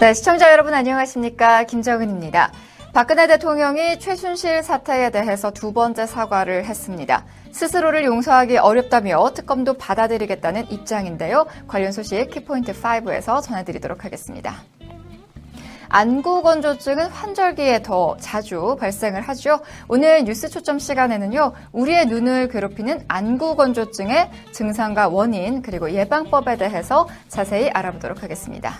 네, 0.00 0.12
시청자 0.12 0.50
여러분 0.50 0.74
안녕하십니까. 0.74 1.62
김정은입니다. 1.64 2.52
박근혜 2.92 3.28
대통령이 3.28 4.00
최순실 4.00 4.64
사태에 4.64 5.10
대해서 5.10 5.52
두 5.52 5.72
번째 5.72 6.06
사과를 6.06 6.64
했습니다. 6.64 7.24
스스로를 7.52 8.04
용서하기 8.04 8.58
어렵다며 8.58 9.30
특검도 9.34 9.74
받아들이겠다는 9.74 10.70
입장인데요. 10.70 11.46
관련 11.68 11.92
소식 11.92 12.28
키포인트 12.30 12.72
5에서 12.72 13.40
전해드리도록 13.40 14.04
하겠습니다. 14.04 14.56
안구건조증은 15.88 17.06
환절기에 17.06 17.82
더 17.82 18.16
자주 18.18 18.76
발생을 18.80 19.20
하죠. 19.22 19.60
오늘 19.86 20.24
뉴스 20.24 20.50
초점 20.50 20.80
시간에는요, 20.80 21.52
우리의 21.70 22.06
눈을 22.06 22.48
괴롭히는 22.48 23.04
안구건조증의 23.06 24.30
증상과 24.50 25.08
원인, 25.08 25.62
그리고 25.62 25.92
예방법에 25.92 26.56
대해서 26.56 27.08
자세히 27.28 27.70
알아보도록 27.70 28.24
하겠습니다. 28.24 28.74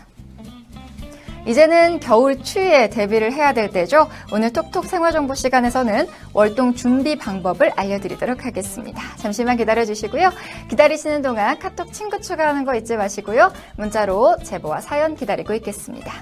이제는 1.46 2.00
겨울 2.00 2.42
추위에 2.42 2.88
대비를 2.88 3.32
해야 3.32 3.52
될 3.52 3.70
때죠. 3.70 4.08
오늘 4.32 4.52
톡톡 4.52 4.86
생활정보 4.86 5.34
시간에서는 5.34 6.06
월동 6.32 6.74
준비 6.74 7.16
방법을 7.16 7.72
알려드리도록 7.76 8.46
하겠습니다. 8.46 9.02
잠시만 9.16 9.56
기다려주시고요. 9.56 10.30
기다리시는 10.68 11.22
동안 11.22 11.58
카톡 11.58 11.92
친구 11.92 12.20
추가하는 12.20 12.64
거 12.64 12.74
잊지 12.74 12.96
마시고요. 12.96 13.52
문자로 13.76 14.36
제보와 14.42 14.80
사연 14.80 15.16
기다리고 15.16 15.52
있겠습니다. 15.54 16.12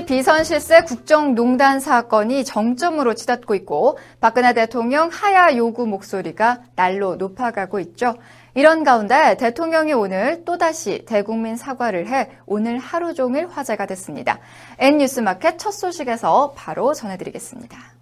최순실 0.00 0.06
씨 0.06 0.06
비선 0.06 0.44
실세 0.44 0.80
국정농단 0.82 1.80
사건이 1.80 2.44
정점으로 2.44 3.14
치닫고 3.14 3.54
있고 3.56 3.98
박근혜 4.20 4.54
대통령 4.54 5.08
하야 5.08 5.56
요구 5.56 5.86
목소리가 5.86 6.60
날로 6.74 7.16
높아가고 7.16 7.80
있죠. 7.80 8.14
이런 8.54 8.84
가운데 8.84 9.36
대통령이 9.36 9.92
오늘 9.92 10.44
또다시 10.44 11.04
대국민 11.06 11.56
사과를 11.56 12.08
해 12.08 12.30
오늘 12.46 12.78
하루 12.78 13.14
종일 13.14 13.46
화제가 13.46 13.86
됐습니다. 13.86 14.38
N뉴스마켓 14.78 15.58
첫 15.58 15.72
소식에서 15.72 16.54
바로 16.56 16.94
전해드리겠습니다. 16.94 17.99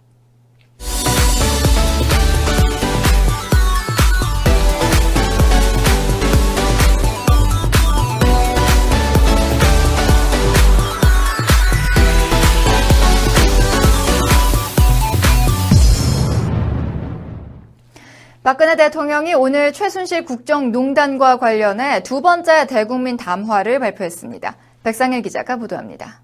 박근혜 18.49 18.77
대통령이 18.77 19.35
오늘 19.35 19.75
최순실 19.75 20.25
국정농단과 20.25 21.37
관련해 21.37 22.03
두 22.03 22.23
번째 22.23 22.67
대국민 22.67 23.19
담화를 23.19 23.79
발표했습니다. 23.79 24.57
백상일 24.83 25.21
기자가 25.21 25.57
보도합니다. 25.59 26.23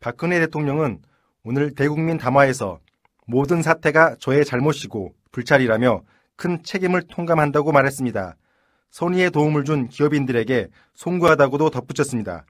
박근혜 0.00 0.38
대통령은 0.40 0.98
오늘 1.42 1.74
대국민 1.74 2.18
담화에서 2.18 2.78
모든 3.26 3.62
사태가 3.62 4.16
저의 4.18 4.44
잘못이고 4.44 5.14
불찰이라며 5.32 6.02
큰 6.36 6.62
책임을 6.62 7.04
통감한다고 7.08 7.72
말했습니다. 7.72 8.36
선의의 8.90 9.30
도움을 9.30 9.64
준 9.64 9.88
기업인들에게 9.88 10.68
송구하다고도 10.92 11.70
덧붙였습니다. 11.70 12.44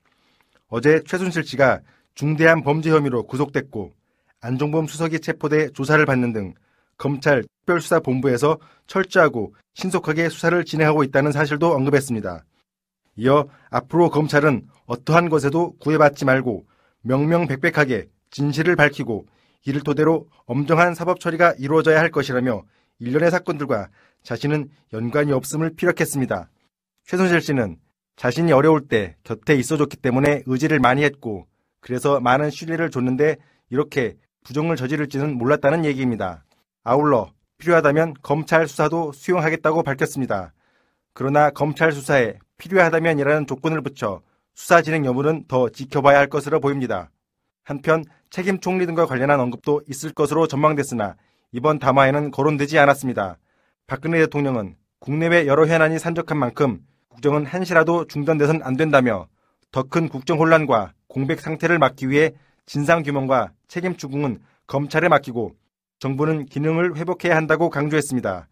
어제 0.69 1.01
최순실 1.07 1.45
씨가 1.45 1.79
중대한 2.17 2.65
범죄 2.65 2.91
혐의로 2.91 3.23
구속됐고 3.23 3.93
안종범 4.41 4.89
수석이 4.89 5.21
체포돼 5.21 5.69
조사를 5.69 6.05
받는 6.05 6.33
등 6.33 6.55
검찰 6.97 7.45
특별수사본부에서 7.65 8.59
철저하고 8.87 9.55
신속하게 9.75 10.29
수사를 10.29 10.65
진행하고 10.65 11.05
있다는 11.05 11.33
사실도 11.33 11.73
언급했습니다. 11.73 12.45
이어 13.17 13.49
앞으로 13.71 14.11
검찰은 14.11 14.67
어떠한 14.87 15.29
것에도 15.29 15.77
구애받지 15.79 16.25
말고 16.25 16.67
명명백백하게 17.03 18.09
진실을 18.31 18.77
밝히고 18.77 19.27
이를 19.67 19.83
토대로 19.83 20.29
엄정한 20.47 20.95
사법 20.95 21.21
처리가 21.21 21.55
이루어져야 21.59 22.01
할 22.01 22.11
것이라며 22.11 22.65
일련의 22.99 23.31
사건들과 23.31 23.89
자신은 24.23 24.69
연관이 24.93 25.33
없음을 25.33 25.75
피력했습니다. 25.77 26.51
최순실 27.05 27.41
씨는 27.41 27.77
자신이 28.17 28.53
어려울 28.53 28.87
때 28.89 29.17
곁에 29.25 29.55
있어줬기 29.55 29.97
때문에 29.99 30.43
의지를 30.47 30.81
많이 30.81 31.03
했고 31.03 31.47
그래서 31.81 32.21
많은 32.21 32.51
신뢰를 32.51 32.91
줬는데 32.91 33.37
이렇게 33.71 34.17
부정을 34.45 34.77
저지를지는 34.77 35.37
몰랐다는 35.37 35.85
얘기입니다. 35.85 36.45
아울러 36.85 37.33
필요하다면 37.59 38.15
검찰 38.23 38.69
수사도 38.69 39.13
수용하겠다고 39.13 39.83
밝혔습니다. 39.83 40.53
그러나 41.15 41.51
검찰 41.51 41.93
수사에 41.93 42.39
필요하다면이라는 42.59 43.47
조건을 43.47 43.81
붙여 43.81 44.21
수사 44.55 44.83
진행 44.83 45.05
여부는 45.07 45.47
더 45.49 45.71
지켜봐야 45.71 46.19
할 46.19 46.29
것으로 46.29 46.61
보입니다. 46.61 47.11
한편 47.65 48.05
책임 48.29 48.61
총리 48.61 48.85
등과 48.85 49.07
관련한 49.07 49.41
언급도 49.41 49.83
있을 49.89 50.13
것으로 50.13 50.47
전망됐으나 50.47 51.17
이번 51.53 51.79
담화에는 51.79 52.31
거론되지 52.31 52.79
않았습니다. 52.79 53.39
박근혜 53.87 54.19
대통령은 54.21 54.77
국내외 54.99 55.47
여러 55.47 55.67
현안이 55.67 55.99
산적한 55.99 56.37
만큼 56.37 56.81
국정은 57.09 57.47
한시라도 57.47 58.07
중단돼선 58.07 58.61
안 58.63 58.77
된다며 58.77 59.29
더 59.71 59.85
큰 59.85 60.09
국정 60.09 60.39
혼란과 60.39 60.93
공백 61.09 61.41
상태를 61.41 61.79
막기 61.79 62.11
위해 62.11 62.33
진상 62.67 63.03
규명과 63.03 63.53
책임 63.69 63.97
추궁은 63.97 64.41
검찰에 64.67 65.09
맡기고 65.09 65.55
정부는 65.99 66.47
기능을 66.47 66.97
회복해야 66.97 67.37
한다고 67.37 67.71
강조했습니다. 67.71 68.49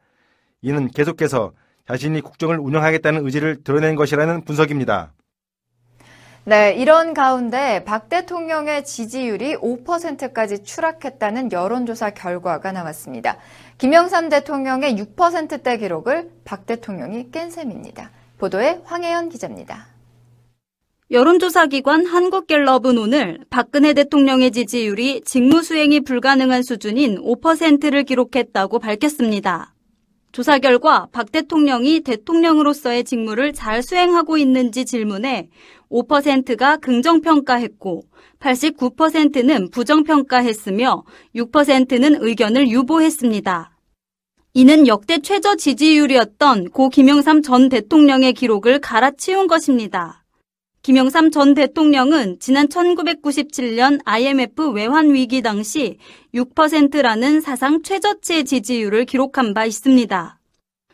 이는 0.63 0.89
계속해서 0.89 1.53
자신이 1.87 2.21
국정을 2.21 2.59
운영하겠다는 2.59 3.25
의지를 3.25 3.65
드러낸 3.65 3.97
것이라는 3.97 4.45
분석입니다. 4.45 5.13
네, 6.45 6.73
이런 6.75 7.15
가운데 7.15 7.85
박 7.85 8.09
대통령의 8.09 8.85
지지율이 8.85 9.57
5%까지 9.59 10.65
추락했다는 10.65 11.53
여론조사 11.53 12.11
결과가 12.11 12.73
나왔습니다. 12.73 13.37
김영삼 13.79 14.29
대통령의 14.29 14.97
6%대 14.97 15.77
기록을 15.77 16.33
박 16.45 16.67
대통령이 16.67 17.31
깬 17.31 17.51
셈입니다. 17.51 18.11
보도에 18.39 18.81
황혜연 18.85 19.29
기자입니다. 19.29 19.92
여론조사 21.13 21.67
기관 21.67 22.07
한국갤럽은 22.07 22.97
오늘 22.97 23.39
박근혜 23.51 23.93
대통령의 23.93 24.51
지지율이 24.51 25.21
직무 25.27 25.63
수행이 25.63 26.01
불가능한 26.01 26.63
수준인 26.63 27.21
5%를 27.21 28.05
기록했다고 28.05 28.79
밝혔습니다. 28.79 29.75
조사 30.33 30.59
결과 30.59 31.09
박 31.13 31.31
대통령이 31.31 32.01
대통령으로서의 32.01 33.05
직무를 33.05 33.53
잘 33.53 33.83
수행하고 33.83 34.39
있는지 34.39 34.87
질문에 34.87 35.51
5%가 35.91 36.79
긍정평가했고 36.79 38.05
89%는 38.41 39.69
부정평가했으며 39.69 41.05
6%는 41.37 42.25
의견을 42.25 42.71
유보했습니다. 42.71 43.77
이는 44.55 44.87
역대 44.87 45.19
최저 45.19 45.57
지지율이었던 45.57 46.71
고 46.71 46.89
김영삼 46.89 47.43
전 47.43 47.69
대통령의 47.69 48.33
기록을 48.33 48.81
갈아치운 48.81 49.47
것입니다. 49.47 50.22
김영삼 50.83 51.31
전 51.31 51.55
대통령은 51.55 52.39
지난 52.41 52.67
1997년 52.67 54.01
IMF 54.05 54.73
외환 54.73 55.15
위기 55.15 55.41
당시 55.41 55.99
6%라는 56.35 57.41
사상 57.41 57.83
최저치의 57.85 58.45
지지율을 58.45 59.05
기록한 59.05 59.55
바 59.55 59.65
있습니다. 59.65 60.41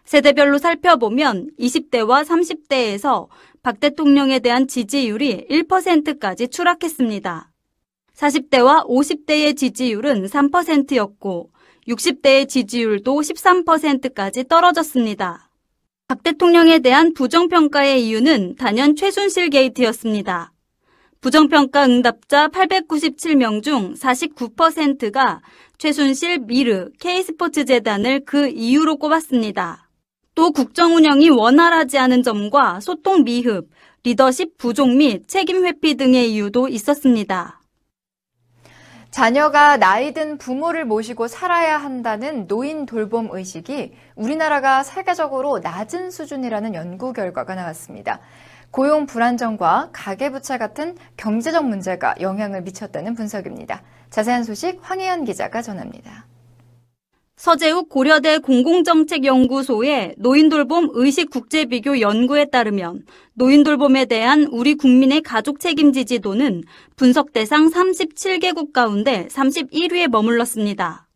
세대별로 0.04 0.58
살펴보면 0.58 1.48
20대와 1.58 2.22
30대에서 2.26 3.28
박 3.62 3.80
대통령에 3.80 4.40
대한 4.40 4.68
지지율이 4.68 5.46
1%까지 5.48 6.48
추락했습니다. 6.48 7.50
40대와 8.14 8.86
50대의 8.86 9.56
지지율은 9.56 10.26
3%였고 10.26 11.50
60대의 11.88 12.46
지지율도 12.46 13.20
13%까지 13.20 14.44
떨어졌습니다. 14.44 15.47
박 16.08 16.22
대통령에 16.22 16.78
대한 16.78 17.12
부정평가의 17.12 18.06
이유는 18.06 18.56
단연 18.56 18.96
최순실 18.96 19.50
게이트였습니다. 19.50 20.54
부정평가 21.20 21.84
응답자 21.84 22.48
897명 22.48 23.62
중 23.62 23.92
49%가 23.92 25.42
최순실 25.76 26.46
미르 26.46 26.88
K스포츠 26.98 27.66
재단을 27.66 28.24
그 28.24 28.48
이유로 28.48 28.96
꼽았습니다. 28.96 29.90
또 30.34 30.50
국정 30.50 30.96
운영이 30.96 31.28
원활하지 31.28 31.98
않은 31.98 32.22
점과 32.22 32.80
소통 32.80 33.24
미흡, 33.24 33.68
리더십 34.02 34.56
부족 34.56 34.88
및 34.88 35.28
책임 35.28 35.66
회피 35.66 35.96
등의 35.96 36.32
이유도 36.32 36.68
있었습니다. 36.68 37.57
자녀가 39.10 39.78
나이 39.78 40.12
든 40.12 40.36
부모를 40.36 40.84
모시고 40.84 41.28
살아야 41.28 41.78
한다는 41.78 42.46
노인 42.46 42.84
돌봄 42.84 43.28
의식이 43.32 43.94
우리나라가 44.16 44.82
세계적으로 44.82 45.60
낮은 45.60 46.10
수준이라는 46.10 46.74
연구 46.74 47.12
결과가 47.12 47.54
나왔습니다. 47.54 48.20
고용 48.70 49.06
불안정과 49.06 49.90
가계부채 49.92 50.58
같은 50.58 50.96
경제적 51.16 51.66
문제가 51.66 52.14
영향을 52.20 52.60
미쳤다는 52.62 53.14
분석입니다. 53.14 53.82
자세한 54.10 54.44
소식 54.44 54.78
황혜연 54.82 55.24
기자가 55.24 55.62
전합니다. 55.62 56.26
서재욱 57.38 57.88
고려대 57.88 58.38
공공정책연구소의 58.38 60.16
노인돌봄 60.18 60.88
의식국제비교 60.92 62.00
연구에 62.00 62.46
따르면 62.46 63.04
노인돌봄에 63.34 64.06
대한 64.06 64.48
우리 64.50 64.74
국민의 64.74 65.22
가족 65.22 65.60
책임 65.60 65.92
지 65.92 66.04
지도는 66.04 66.64
분석 66.96 67.32
대상 67.32 67.70
37개국 67.70 68.72
가운데 68.72 69.28
31위에 69.30 70.08
머물렀습니다. 70.08 71.06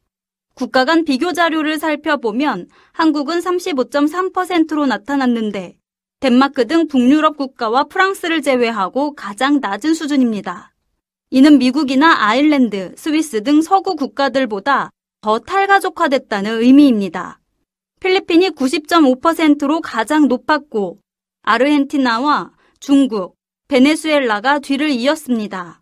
국가 0.55 0.85
간 0.85 1.05
비교 1.05 1.33
자료를 1.33 1.81
살펴보면 1.81 2.69
한국은 2.93 3.41
35.3%로 3.41 4.87
나타났는데 4.87 5.77
덴마크 6.21 6.69
등 6.69 6.87
북유럽 6.87 7.37
국가와 7.37 7.85
프랑스를 7.85 8.43
제외하고 8.43 9.17
가장 9.17 9.59
낮은 9.61 9.95
수준입니다. 9.95 10.73
이는 11.31 11.59
미국이나 11.59 12.29
아일랜드, 12.29 12.95
스위스 12.97 13.43
등 13.43 13.61
서구 13.61 13.97
국가들보다 13.97 14.93
더 15.23 15.39
탈가족화됐다는 15.39 16.61
의미입니다. 16.63 17.39
필리핀이 18.01 18.51
90.5%로 18.51 19.81
가장 19.81 20.27
높았고 20.27 20.99
아르헨티나와 21.43 22.51
중국, 22.81 23.37
베네수엘라가 23.69 24.59
뒤를 24.59 24.91
이었습니다. 24.91 25.81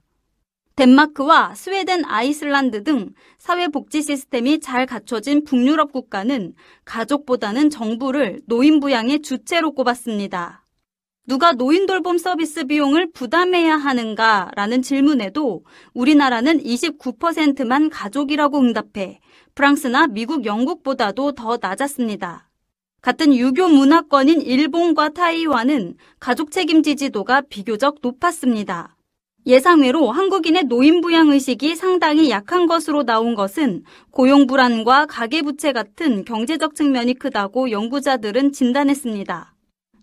덴마크와 0.77 1.55
스웨덴, 1.55 2.05
아이슬란드 2.05 2.85
등 2.85 3.15
사회복지 3.39 4.03
시스템이 4.03 4.61
잘 4.61 4.85
갖춰진 4.85 5.45
북유럽 5.45 5.91
국가는 5.91 6.53
가족보다는 6.85 7.71
정부를 7.71 8.43
노인 8.47 8.79
부양의 8.79 9.23
주체로 9.23 9.73
꼽았습니다. 9.73 10.67
누가 11.27 11.53
노인 11.53 11.87
돌봄 11.87 12.19
서비스 12.19 12.65
비용을 12.65 13.13
부담해야 13.13 13.77
하는가 13.77 14.51
라는 14.57 14.83
질문에도 14.83 15.65
우리나라는 15.95 16.63
29%만 16.63 17.89
가족이라고 17.89 18.59
응답해 18.59 19.21
프랑스나 19.55 20.07
미국, 20.07 20.45
영국보다도 20.45 21.33
더 21.33 21.59
낮았습니다. 21.61 22.49
같은 23.03 23.35
유교 23.35 23.69
문화권인 23.69 24.43
일본과 24.43 25.09
타이완은 25.11 25.97
가족 26.19 26.51
책임 26.51 26.83
지 26.83 26.97
지도가 26.97 27.43
비교적 27.43 27.97
높았습니다. 28.03 28.97
예상외로 29.47 30.11
한국인의 30.11 30.65
노인 30.65 31.01
부양 31.01 31.31
의식이 31.31 31.75
상당히 31.75 32.29
약한 32.29 32.67
것으로 32.67 33.05
나온 33.05 33.35
것은 33.35 33.85
고용 34.11 34.47
불안과 34.47 35.07
가계부채 35.07 35.73
같은 35.73 36.27
경제적 36.27 36.75
측면이 36.75 37.15
크다고 37.15 37.71
연구자들은 37.71 38.53
진단했습니다. 38.53 39.55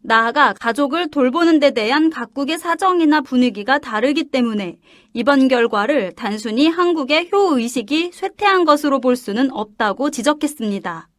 나아가 0.08 0.54
가족을 0.54 1.12
돌보는 1.12 1.60
데 1.60 1.72
대한 1.72 2.10
각국의 2.10 2.60
사정이나 2.60 3.20
분위기가 3.20 3.78
다르기 3.78 4.32
때문에 4.32 4.78
이번 5.12 5.50
결과를 5.50 6.14
단순히 6.16 6.70
한국의 6.70 7.30
효의식이 7.30 8.12
쇠퇴한 8.14 8.64
것으로 8.64 9.02
볼 9.02 9.18
수는 9.18 9.52
없다고 9.52 10.10
지적했습니다. 10.10 11.10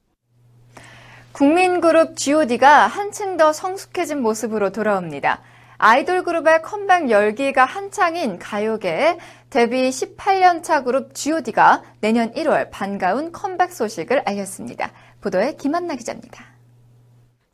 국민그룹 1.32 2.17
GOD가 2.17 2.87
한층 2.87 3.37
더 3.37 3.52
성숙해진 3.52 4.23
모습으로 4.23 4.73
돌아옵니다. 4.73 5.43
아이돌 5.76 6.25
그룹의 6.25 6.62
컴백 6.62 7.11
열기가 7.11 7.67
한창인 7.67 8.38
가요계에 8.38 9.19
데뷔 9.50 9.91
18년차 9.91 10.82
그룹 10.82 11.12
GOD가 11.12 11.82
내년 12.00 12.32
1월 12.32 12.70
반가운 12.70 13.32
컴백 13.32 13.70
소식을 13.70 14.23
알렸습니다. 14.25 14.93
보도에 15.20 15.56
김한나 15.56 15.94
기자입니다. 15.94 16.57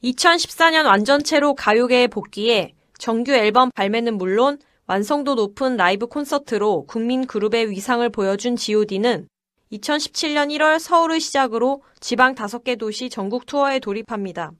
2014년 0.04 0.84
완전체로 0.84 1.54
가요계에 1.54 2.08
복귀해 2.08 2.74
정규 2.98 3.32
앨범 3.32 3.70
발매는 3.74 4.18
물론 4.18 4.58
완성도 4.86 5.34
높은 5.34 5.78
라이브 5.78 6.06
콘서트로 6.06 6.84
국민 6.86 7.26
그룹의 7.26 7.70
위상을 7.70 8.06
보여준 8.10 8.56
GOD는 8.56 9.28
2017년 9.72 10.54
1월 10.54 10.78
서울을 10.78 11.20
시작으로 11.20 11.82
지방 12.00 12.34
5개 12.34 12.78
도시 12.78 13.08
전국 13.08 13.46
투어에 13.46 13.78
돌입합니다. 13.78 14.52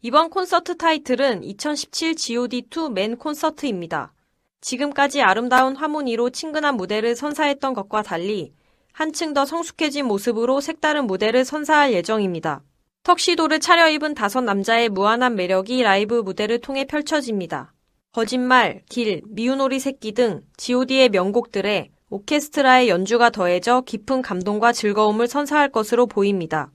이번 0.00 0.30
콘서트 0.30 0.76
타이틀은 0.76 1.42
2017 1.42 2.14
GOD2 2.14 2.92
맨 2.92 3.16
콘서트입니다. 3.16 4.12
지금까지 4.60 5.22
아름다운 5.22 5.74
하모니로 5.74 6.30
친근한 6.30 6.76
무대를 6.76 7.16
선사했던 7.16 7.74
것과 7.74 8.02
달리 8.02 8.52
한층 8.92 9.34
더 9.34 9.44
성숙해진 9.44 10.06
모습으로 10.06 10.60
색다른 10.60 11.08
무대를 11.08 11.44
선사할 11.44 11.92
예정입니다. 11.94 12.62
턱시도를 13.04 13.60
차려입은 13.60 14.14
다섯 14.14 14.40
남자의 14.40 14.88
무한한 14.88 15.36
매력이 15.36 15.82
라이브 15.82 16.14
무대를 16.14 16.58
통해 16.62 16.86
펼쳐집니다. 16.86 17.74
거짓말, 18.12 18.80
길, 18.88 19.20
미운오리 19.26 19.78
새끼 19.78 20.12
등 20.12 20.40
GOD의 20.56 21.10
명곡들에 21.10 21.90
오케스트라의 22.08 22.88
연주가 22.88 23.28
더해져 23.28 23.82
깊은 23.82 24.22
감동과 24.22 24.72
즐거움을 24.72 25.28
선사할 25.28 25.70
것으로 25.70 26.06
보입니다. 26.06 26.70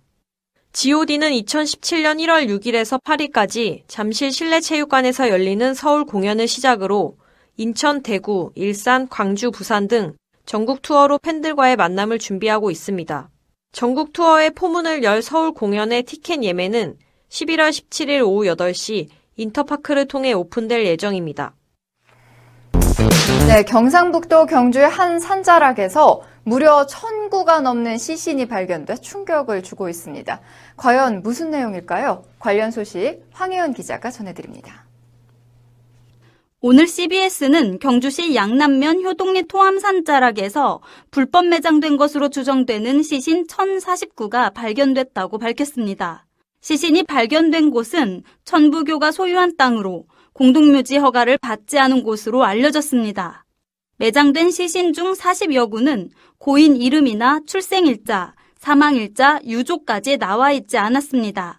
GOD는 0.74 1.31
2017년 1.31 2.20
1월 2.20 2.48
6일에서 2.48 3.02
8일까지 3.02 3.81
잠실 3.88 4.31
실내체육관에서 4.31 5.30
열리는 5.30 5.74
서울 5.74 6.06
공연을 6.06 6.48
시작으로 6.48 7.18
인천, 7.58 8.04
대구, 8.04 8.52
일산, 8.54 9.10
광주, 9.10 9.50
부산 9.50 9.88
등 9.88 10.14
전국 10.46 10.84
투어로 10.84 11.18
팬들과의 11.18 11.76
만남을 11.76 12.20
준비하고 12.20 12.70
있습니다. 12.70 13.31
전국 13.71 14.13
투어의 14.13 14.51
포문을 14.51 15.04
열 15.04 15.21
서울 15.21 15.54
공연의 15.54 16.04
티켓 16.04 16.44
예매는 16.44 16.98
11월 17.30 17.69
17일 17.69 18.25
오후 18.25 18.45
8시 18.45 19.07
인터파크를 19.36 20.07
통해 20.07 20.33
오픈될 20.33 20.86
예정입니다. 20.86 21.54
네, 23.48 23.63
경상북도 23.63 24.48
경주의 24.48 24.89
한 24.89 25.19
산자락에서 25.19 26.21
무려 26.44 26.88
천구가 26.88 27.62
넘는 27.62 28.00
시신이 28.00 28.48
발견돼 28.48 28.95
충격을 28.95 29.62
주고 29.62 29.88
있습니다. 29.88 30.42
과연 30.75 31.21
무슨 31.21 31.51
내용일까요? 31.51 32.24
관련 32.39 32.71
소식 32.71 33.24
황혜연 33.31 33.74
기자가 33.74 34.10
전해드립니다. 34.10 34.88
오늘 36.61 36.88
CBS는 36.88 37.79
경주시 37.79 38.35
양남면 38.35 39.06
효동리 39.06 39.44
토암산 39.44 40.03
자락에서 40.03 40.81
불법 41.09 41.47
매장된 41.47 41.95
것으로 41.95 42.27
추정되는 42.27 43.01
시신 43.01 43.47
1049가 43.47 44.53
발견됐다고 44.53 45.38
밝혔습니다. 45.38 46.25
시신이 46.59 47.04
발견된 47.04 47.71
곳은 47.71 48.23
천부교가 48.44 49.13
소유한 49.13 49.56
땅으로 49.56 50.07
공동묘지 50.33 50.97
허가를 50.97 51.37
받지 51.37 51.80
않은 51.80 52.04
곳으로 52.04 52.44
알려졌습니다. 52.44 53.45
매장된 53.95 54.51
시신 54.51 54.92
중 54.92 55.13
40여 55.13 55.71
구는 55.71 56.09
고인 56.39 56.75
이름이나 56.75 57.39
출생일자, 57.47 58.35
사망일자, 58.57 59.39
유족까지 59.45 60.18
나와 60.18 60.51
있지 60.51 60.78
않았습니다. 60.78 61.58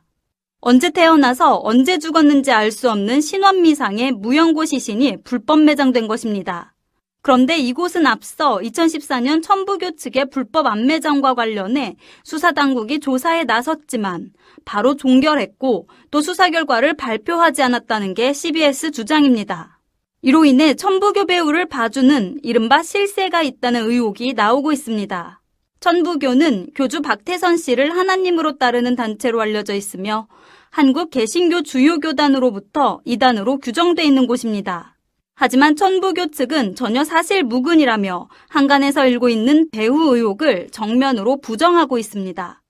언제 0.62 0.90
태어나서 0.90 1.61
언제 1.64 1.99
죽었는지 1.99 2.52
알 2.52 2.71
수 2.71 2.90
없는 2.90 3.23
신원미상의 3.23 4.12
무연고 4.12 4.67
시신이 4.67 5.23
불법 5.25 5.61
매장된 5.61 6.07
것입니다. 6.07 6.75
그런데 7.23 7.57
이곳은 7.57 8.07
앞서 8.07 8.59
2014년 8.59 9.43
천부교 9.43 9.97
측의 9.97 10.31
불법 10.31 10.67
안매장과 10.67 11.35
관련해 11.35 11.97
수사당국이 12.25 13.00
조사에 13.00 13.45
나섰지만 13.45 14.33
바로 14.64 14.97
종결했고 14.97 15.88
또 16.11 16.21
수사 16.23 16.50
결과를 16.50 16.95
발표하지 16.95 17.62
않았다는 17.62 18.14
게 18.14 18.33
CBS 18.33 18.90
주장입니다. 18.90 19.81
이로 20.23 20.45
인해 20.45 20.75
천부교 20.75 21.25
배우를 21.25 21.67
봐주는 21.67 22.40
이른바 22.43 22.83
실세가 22.83 23.43
있다는 23.43 23.90
의혹이 23.90 24.35
나오고 24.35 24.73
있습니다. 24.73 25.40
천부교는 25.81 26.73
교주 26.75 27.00
박태선 27.00 27.57
씨를 27.57 27.97
하나님으로 27.97 28.59
따르는 28.59 28.97
단체로 28.97 29.40
알려져 29.40 29.75
있으며 29.75 30.29
한국 30.73 31.11
개신교 31.11 31.62
주요 31.62 31.99
교단으로부터 31.99 33.00
이단으로 33.05 33.59
규정돼 33.59 34.05
있는 34.05 34.29
곳입니다. 34.29 34.97
하지만 35.35 35.75
천부교 35.75 36.31
측은 36.31 36.77
전혀 36.77 37.03
사실 37.03 37.43
무근이라며 37.43 38.29
한간에서 38.49 39.07
일고 39.07 39.29
있는 39.29 39.69
배후 39.73 40.15
의혹을 40.15 40.69
정면으로 40.71 41.41
부정하고 41.41 41.99
있습니다. 41.99 42.62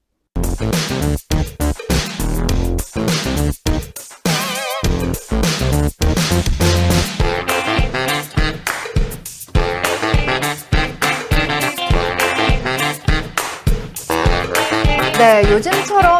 네, 15.18 15.52
요즘처럼 15.52 16.19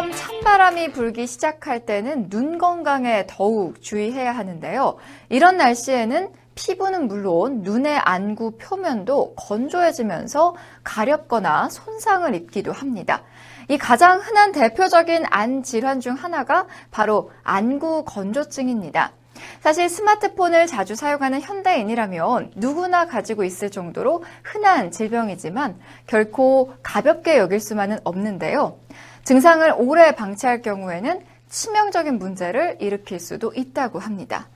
바람이 0.71 0.93
불기 0.93 1.27
시작할 1.27 1.85
때는 1.85 2.29
눈 2.29 2.57
건강에 2.57 3.25
더욱 3.27 3.81
주의해야 3.81 4.31
하는데요. 4.31 4.95
이런 5.27 5.57
날씨에는 5.57 6.31
피부는 6.55 7.07
물론 7.07 7.61
눈의 7.61 7.97
안구 7.97 8.57
표면도 8.57 9.35
건조해지면서 9.35 10.55
가렵거나 10.83 11.69
손상을 11.69 12.33
입기도 12.35 12.71
합니다. 12.71 13.23
이 13.67 13.77
가장 13.77 14.19
흔한 14.19 14.53
대표적인 14.53 15.25
안 15.29 15.61
질환 15.61 15.99
중 15.99 16.15
하나가 16.15 16.67
바로 16.89 17.31
안구 17.43 18.05
건조증입니다. 18.05 19.11
사실 19.59 19.89
스마트폰을 19.89 20.67
자주 20.67 20.95
사용하는 20.95 21.41
현대인이라면 21.41 22.53
누구나 22.55 23.07
가지고 23.07 23.43
있을 23.43 23.69
정도로 23.69 24.23
흔한 24.43 24.91
질병이지만 24.91 25.79
결코 26.07 26.73
가볍게 26.81 27.37
여길 27.37 27.59
수만은 27.59 27.99
없는데요. 28.03 28.77
증상을 29.23 29.75
오래 29.77 30.13
방치할 30.15 30.61
경우에는 30.61 31.21
치명적인 31.49 32.17
문제를 32.17 32.77
일으킬 32.79 33.19
수도 33.19 33.53
있다고 33.53 33.99
합니다. 33.99 34.47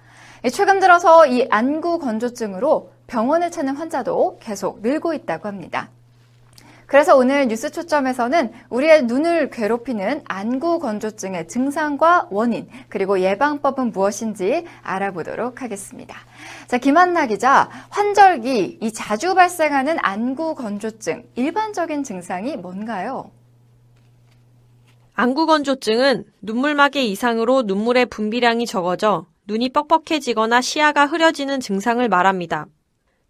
최근 0.51 0.79
들어서 0.79 1.25
이 1.25 1.47
안구 1.49 1.99
건조증으로 1.99 2.91
병원을 3.07 3.51
찾는 3.51 3.75
환자도 3.75 4.39
계속 4.41 4.81
늘고 4.81 5.13
있다고 5.13 5.47
합니다. 5.47 5.89
그래서 6.87 7.17
오늘 7.17 7.47
뉴스 7.47 7.71
초점에서는 7.71 8.51
우리의 8.69 9.05
눈을 9.05 9.49
괴롭히는 9.49 10.21
안구 10.25 10.79
건조증의 10.79 11.47
증상과 11.47 12.27
원인, 12.29 12.69
그리고 12.89 13.19
예방법은 13.19 13.91
무엇인지 13.91 14.65
알아보도록 14.83 15.63
하겠습니다. 15.63 16.15
자, 16.67 16.77
김한나 16.77 17.25
기자, 17.25 17.69
환절기, 17.89 18.79
이 18.81 18.93
자주 18.93 19.33
발생하는 19.33 19.97
안구 20.01 20.53
건조증, 20.55 21.23
일반적인 21.33 22.03
증상이 22.03 22.55
뭔가요? 22.55 23.31
안구 25.17 25.45
건조증은 25.45 26.25
눈물막의 26.41 27.09
이상으로 27.09 27.61
눈물의 27.61 28.07
분비량이 28.07 28.65
적어져 28.65 29.25
눈이 29.47 29.69
뻑뻑해지거나 29.69 30.59
시야가 30.59 31.05
흐려지는 31.05 31.61
증상을 31.61 32.05
말합니다. 32.09 32.65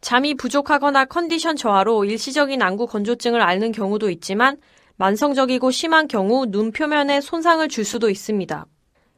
잠이 0.01 0.33
부족하거나 0.33 1.05
컨디션 1.05 1.55
저하로 1.55 2.05
일시적인 2.05 2.59
안구 2.63 2.87
건조증을 2.87 3.39
앓는 3.39 3.71
경우도 3.71 4.09
있지만 4.09 4.57
만성적이고 4.95 5.69
심한 5.69 6.07
경우 6.07 6.47
눈 6.47 6.71
표면에 6.71 7.21
손상을 7.21 7.67
줄 7.69 7.85
수도 7.85 8.09
있습니다. 8.09 8.65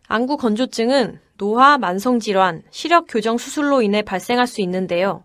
안구 0.09 0.35
건조증은 0.35 1.21
노화, 1.37 1.77
만성질환, 1.77 2.63
시력 2.69 3.05
교정 3.07 3.37
수술로 3.37 3.81
인해 3.81 4.01
발생할 4.01 4.45
수 4.45 4.59
있는데요. 4.59 5.23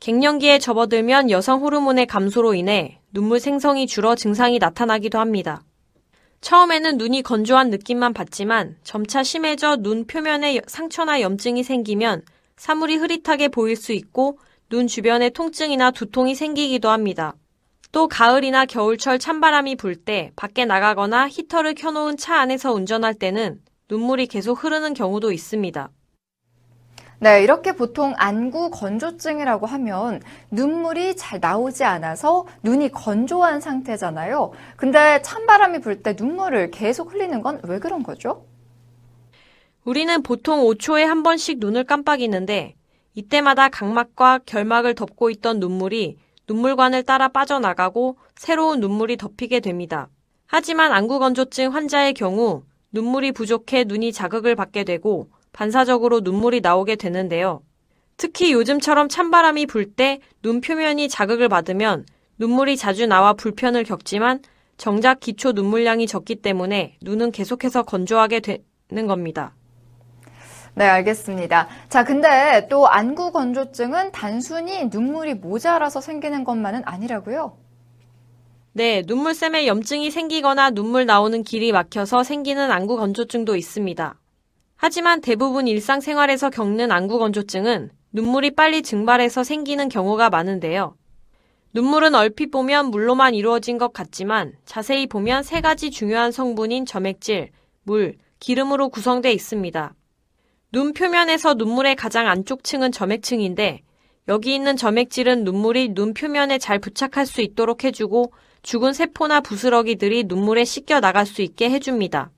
갱년기에 0.00 0.58
접어들면 0.58 1.30
여성 1.30 1.60
호르몬의 1.60 2.06
감소로 2.06 2.54
인해 2.54 2.98
눈물 3.12 3.38
생성이 3.38 3.86
줄어 3.86 4.16
증상이 4.16 4.58
나타나기도 4.58 5.20
합니다. 5.20 5.62
처음에는 6.40 6.96
눈이 6.96 7.22
건조한 7.22 7.70
느낌만 7.70 8.14
받지만 8.14 8.76
점차 8.82 9.22
심해져 9.22 9.76
눈 9.76 10.06
표면에 10.06 10.60
상처나 10.66 11.20
염증이 11.20 11.62
생기면 11.62 12.22
사물이 12.56 12.96
흐릿하게 12.96 13.48
보일 13.48 13.76
수 13.76 13.92
있고 13.92 14.38
눈 14.68 14.86
주변에 14.86 15.30
통증이나 15.30 15.90
두통이 15.90 16.34
생기기도 16.34 16.88
합니다. 16.90 17.34
또 17.92 18.08
가을이나 18.08 18.66
겨울철 18.66 19.18
찬바람이 19.18 19.76
불 19.76 19.96
때 19.96 20.30
밖에 20.36 20.64
나가거나 20.64 21.28
히터를 21.28 21.74
켜놓은 21.74 22.16
차 22.16 22.36
안에서 22.36 22.72
운전할 22.72 23.14
때는 23.14 23.60
눈물이 23.90 24.28
계속 24.28 24.62
흐르는 24.64 24.94
경우도 24.94 25.32
있습니다. 25.32 25.90
네, 27.22 27.42
이렇게 27.42 27.72
보통 27.72 28.14
안구 28.16 28.70
건조증이라고 28.70 29.66
하면 29.66 30.22
눈물이 30.50 31.16
잘 31.16 31.38
나오지 31.38 31.84
않아서 31.84 32.46
눈이 32.62 32.90
건조한 32.92 33.60
상태잖아요. 33.60 34.52
근데 34.76 35.20
찬바람이 35.22 35.80
불 35.80 36.02
때 36.02 36.14
눈물을 36.18 36.70
계속 36.70 37.12
흘리는 37.12 37.42
건 37.42 37.60
왜 37.64 37.78
그런 37.78 38.02
거죠? 38.02 38.46
우리는 39.84 40.22
보통 40.22 40.60
5초에 40.64 41.04
한 41.04 41.22
번씩 41.22 41.58
눈을 41.58 41.84
깜빡이는데 41.84 42.74
이때마다 43.14 43.68
각막과 43.68 44.40
결막을 44.46 44.94
덮고 44.94 45.28
있던 45.30 45.60
눈물이 45.60 46.16
눈물관을 46.48 47.02
따라 47.02 47.28
빠져나가고 47.28 48.16
새로운 48.36 48.80
눈물이 48.80 49.18
덮이게 49.18 49.60
됩니다. 49.60 50.08
하지만 50.46 50.92
안구 50.92 51.18
건조증 51.18 51.74
환자의 51.74 52.14
경우 52.14 52.62
눈물이 52.92 53.32
부족해 53.32 53.84
눈이 53.84 54.12
자극을 54.12 54.54
받게 54.56 54.84
되고 54.84 55.28
반사적으로 55.52 56.20
눈물이 56.20 56.60
나오게 56.60 56.96
되는데요. 56.96 57.62
특히 58.16 58.52
요즘처럼 58.52 59.08
찬바람이 59.08 59.66
불 59.66 59.94
때 59.94 60.20
눈 60.42 60.60
표면이 60.60 61.08
자극을 61.08 61.48
받으면 61.48 62.06
눈물이 62.38 62.76
자주 62.76 63.06
나와 63.06 63.32
불편을 63.34 63.84
겪지만 63.84 64.40
정작 64.76 65.20
기초 65.20 65.52
눈물량이 65.52 66.06
적기 66.06 66.36
때문에 66.36 66.96
눈은 67.02 67.32
계속해서 67.32 67.82
건조하게 67.82 68.40
되는 68.40 69.06
겁니다. 69.06 69.54
네, 70.74 70.86
알겠습니다. 70.86 71.68
자, 71.88 72.04
근데 72.04 72.66
또 72.70 72.88
안구 72.88 73.32
건조증은 73.32 74.12
단순히 74.12 74.84
눈물이 74.86 75.34
모자라서 75.34 76.00
생기는 76.00 76.44
것만은 76.44 76.82
아니라고요? 76.86 77.58
네, 78.72 79.02
눈물샘에 79.04 79.66
염증이 79.66 80.10
생기거나 80.10 80.70
눈물 80.70 81.04
나오는 81.04 81.42
길이 81.42 81.72
막혀서 81.72 82.22
생기는 82.22 82.70
안구 82.70 82.96
건조증도 82.96 83.56
있습니다. 83.56 84.19
하지만 84.82 85.20
대부분 85.20 85.68
일상생활에서 85.68 86.48
겪는 86.48 86.90
안구 86.90 87.18
건조증은 87.18 87.90
눈물이 88.12 88.52
빨리 88.52 88.80
증발해서 88.80 89.44
생기는 89.44 89.90
경우가 89.90 90.30
많은데요. 90.30 90.96
눈물은 91.74 92.14
얼핏 92.14 92.50
보면 92.50 92.86
물로만 92.86 93.34
이루어진 93.34 93.76
것 93.76 93.92
같지만 93.92 94.54
자세히 94.64 95.06
보면 95.06 95.42
세 95.42 95.60
가지 95.60 95.90
중요한 95.90 96.32
성분인 96.32 96.86
점액질, 96.86 97.50
물, 97.82 98.16
기름으로 98.38 98.88
구성되어 98.88 99.30
있습니다. 99.32 99.94
눈 100.72 100.94
표면에서 100.94 101.52
눈물의 101.52 101.94
가장 101.94 102.26
안쪽 102.26 102.64
층은 102.64 102.90
점액층인데 102.90 103.82
여기 104.28 104.54
있는 104.54 104.78
점액질은 104.78 105.44
눈물이 105.44 105.90
눈 105.90 106.14
표면에 106.14 106.56
잘 106.56 106.78
부착할 106.78 107.26
수 107.26 107.42
있도록 107.42 107.84
해주고 107.84 108.32
죽은 108.62 108.94
세포나 108.94 109.42
부스러기들이 109.42 110.24
눈물에 110.24 110.64
씻겨 110.64 111.00
나갈 111.00 111.26
수 111.26 111.42
있게 111.42 111.68
해줍니다. 111.68 112.30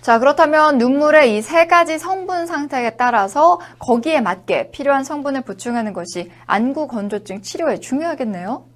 자, 0.00 0.18
그렇다면 0.18 0.78
눈물의 0.78 1.36
이 1.36 1.42
세 1.42 1.66
가지 1.66 1.98
성분 1.98 2.46
상태에 2.46 2.96
따라서 2.96 3.60
거기에 3.78 4.20
맞게 4.20 4.70
필요한 4.70 5.04
성분을 5.04 5.42
보충하는 5.42 5.92
것이 5.92 6.30
안구 6.46 6.86
건조증 6.88 7.42
치료에 7.42 7.80
중요하겠네요. 7.80 8.66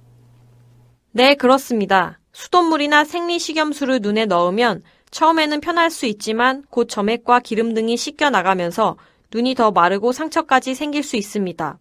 네, 1.11 1.33
그렇습니다. 1.35 2.19
수돗물이나 2.33 3.05
생리식염수를 3.05 4.01
눈에 4.01 4.25
넣으면 4.25 4.83
처음에는 5.11 5.61
편할 5.61 5.89
수 5.89 6.05
있지만 6.05 6.63
곧 6.69 6.87
점액과 6.89 7.39
기름 7.39 7.73
등이 7.73 7.95
씻겨 7.97 8.29
나가면서 8.29 8.97
눈이 9.33 9.55
더 9.55 9.71
마르고 9.71 10.11
상처까지 10.11 10.75
생길 10.75 11.01
수 11.03 11.15
있습니다. 11.15 11.79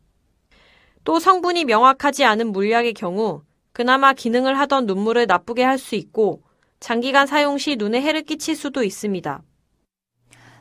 또 1.03 1.19
성분이 1.19 1.65
명확하지 1.65 2.25
않은 2.25 2.53
물약의 2.53 2.95
경우 2.95 3.43
그나마 3.73 4.13
기능을 4.15 4.59
하던 4.61 4.87
눈물을 4.87 5.27
나쁘게 5.27 5.65
할 5.65 5.79
수 5.79 5.97
있고 5.97 6.44
장기간 6.85 7.27
사용 7.27 7.57
시 7.57 7.77
눈에 7.77 8.03
해를 8.03 8.21
끼칠 8.21 8.55
수도 8.55 8.85
있습니다. 8.85 9.43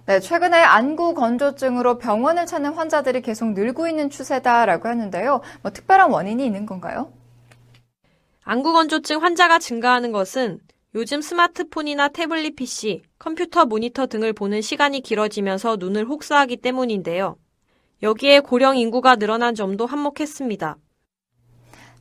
네, 0.05 0.21
최근에 0.21 0.55
안구 0.55 1.15
건조증으로 1.15 1.97
병원을 1.97 2.45
찾는 2.45 2.75
환자들이 2.75 3.21
계속 3.21 3.51
늘고 3.51 3.89
있는 3.89 4.09
추세다라고 4.09 4.87
하는데요. 4.87 5.41
뭐 5.61 5.71
특별한 5.71 6.11
원인이 6.11 6.45
있는 6.45 6.65
건가요? 6.65 7.11
안구 8.45 8.71
건조증 8.71 9.21
환자가 9.21 9.59
증가하는 9.59 10.13
것은 10.13 10.61
요즘 10.95 11.19
스마트폰이나 11.19 12.07
태블릿 12.07 12.55
PC, 12.55 13.01
컴퓨터 13.19 13.65
모니터 13.65 14.07
등을 14.07 14.31
보는 14.31 14.61
시간이 14.61 15.01
길어지면서 15.01 15.75
눈을 15.75 16.05
혹사하기 16.05 16.55
때문인데요. 16.55 17.35
여기에 18.01 18.39
고령 18.39 18.77
인구가 18.77 19.17
늘어난 19.17 19.55
점도 19.55 19.85
한몫했습니다. 19.85 20.77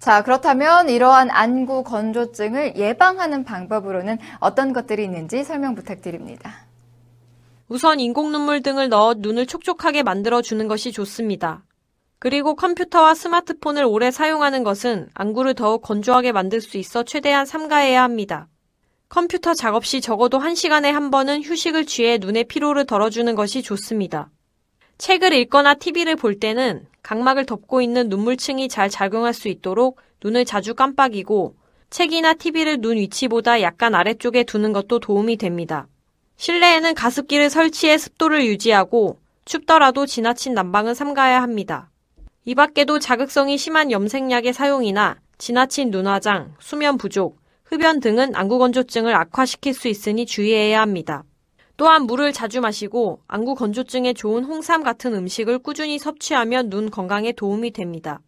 자, 0.03 0.25
그렇다면 0.25 0.89
이러한 0.89 1.31
안구 1.31 1.85
건조증을 1.85 2.75
예방하는 2.75 3.45
방법으로는 3.45 4.19
어떤 4.41 4.73
것들이 4.73 5.05
있는지 5.05 5.45
설명 5.45 5.77
부탁드립니다. 5.77 6.67
우선 7.69 8.01
인공 8.01 8.33
눈물 8.33 8.63
등을 8.63 8.89
넣어 8.89 9.15
눈을 9.17 9.47
촉촉하게 9.47 10.03
만들어 10.03 10.43
주는 10.43 10.67
것이 10.67 10.91
좋습니다. 10.91 11.63
그리고 12.19 12.57
컴퓨터와 12.57 13.15
스마트폰을 13.15 13.85
오래 13.85 14.11
사용하는 14.11 14.65
것은 14.65 15.09
안구를 15.15 15.55
더욱 15.55 15.83
건조하게 15.83 16.33
만들 16.33 16.61
수 16.61 16.79
있어 16.79 17.05
최대한 17.05 17.47
삼가해야 17.47 18.03
합니다. 18.03 18.49
컴퓨터 19.09 19.55
작업 19.55 19.85
시 19.85 20.01
적어도 20.01 20.41
1시간에 20.41 20.91
한 20.91 21.13
번은 21.13 21.45
휴식을 21.45 21.87
취해 21.87 22.19
눈의 22.19 22.43
피로를 22.49 22.87
덜어주는 22.87 23.33
것이 23.37 23.63
좋습니다. 23.63 24.31
책을 25.03 25.33
읽거나 25.33 25.75
TV를 25.75 26.15
볼 26.15 26.39
때는 26.39 26.87
각막을 27.03 27.45
덮고 27.45 27.83
있는 27.83 28.09
눈물층이 28.09 28.69
잘 28.69 28.89
작용할 28.89 29.35
수 29.35 29.49
있도록 29.49 29.99
눈을 30.23 30.45
자주 30.45 30.77
깜빡이고 30.77 31.57
책이나 31.91 32.35
TV를 32.35 32.81
눈 32.81 32.99
위치보다 32.99 33.63
약간 33.63 33.97
아래쪽에 33.97 34.45
두는 34.45 34.73
것도 34.73 35.01
도움이 35.01 35.39
됩니다. 35.39 35.89
실내에는 36.37 36.95
가습기를 36.95 37.51
설치해 37.51 37.99
습도를 37.99 38.47
유지하고 38.47 39.19
춥더라도 39.45 40.07
지나친 40.07 40.55
난방은 40.55 40.95
삼가야 40.95 41.43
합니다. 41.43 41.91
이 42.45 42.55
밖에도 42.55 43.01
자극성이 43.01 43.59
심한 43.59 43.91
염색약의 43.91 44.53
사용이나 44.53 45.17
지나친 45.37 45.91
눈화장, 45.91 46.55
수면 46.61 46.97
부족, 46.97 47.39
흡연 47.65 47.99
등은 47.99 48.37
안구건조증을 48.37 49.17
악화시킬 49.17 49.75
수 49.75 49.89
있으니 49.89 50.27
주의해야 50.27 50.81
합니다. 50.81 51.25
또한 51.83 52.03
물을 52.03 52.33
자주 52.33 52.61
마시고 52.61 53.23
안구 53.27 53.57
건조증에 53.57 54.13
좋은 54.13 54.45
홍삼 54.45 54.85
같은 54.85 55.15
음식을 55.15 55.59
꾸준히 55.59 55.99
섭취하면 55.99 56.71
눈 56.71 56.93
건강에 56.93 57.33
도움이 57.33 57.73
됩니다. 57.73 58.21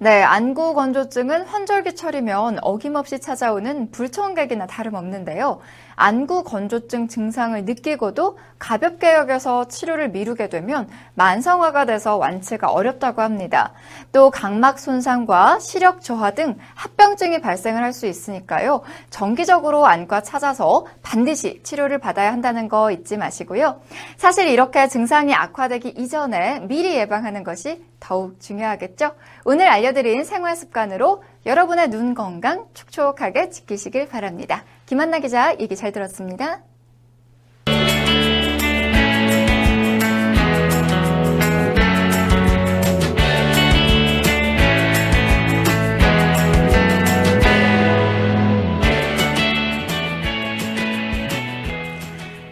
네, 0.00 0.20
안구 0.20 0.74
건조증은 0.74 1.42
환절기철이면 1.44 2.58
어김없이 2.62 3.20
찾아오는 3.20 3.92
불청객이나 3.92 4.66
다름없는데요. 4.66 5.60
안구 5.94 6.44
건조증 6.44 7.08
증상을 7.08 7.64
느끼고도 7.64 8.38
가볍게 8.58 9.14
여겨서 9.14 9.68
치료를 9.68 10.10
미루게 10.10 10.48
되면 10.48 10.88
만성화가 11.14 11.84
돼서 11.86 12.16
완치가 12.16 12.70
어렵다고 12.70 13.22
합니다. 13.22 13.72
또 14.12 14.30
각막 14.30 14.78
손상과 14.78 15.58
시력 15.58 16.00
저하 16.02 16.32
등 16.32 16.56
합병증이 16.74 17.40
발생을 17.40 17.82
할 17.82 17.92
수 17.92 18.06
있으니까요. 18.06 18.80
정기적으로 19.10 19.86
안과 19.86 20.22
찾아서 20.22 20.86
반드시 21.02 21.60
치료를 21.62 21.98
받아야 21.98 22.32
한다는 22.32 22.68
거 22.68 22.90
잊지 22.90 23.18
마시고요. 23.18 23.80
사실 24.16 24.48
이렇게 24.48 24.88
증상이 24.88 25.34
악화되기 25.34 25.90
이전에 25.90 26.60
미리 26.60 26.94
예방하는 26.96 27.44
것이 27.44 27.84
더욱 28.00 28.40
중요하겠죠. 28.40 29.12
오늘 29.44 29.68
알려드린 29.68 30.24
생활 30.24 30.56
습관으로 30.56 31.22
여러분의 31.44 31.90
눈 31.90 32.14
건강 32.14 32.66
촉촉하게 32.72 33.50
지키시길 33.50 34.08
바랍니다. 34.08 34.64
김한나 34.86 35.20
기자 35.20 35.56
얘기 35.58 35.76
잘 35.76 35.92
들었습니다. 35.92 36.62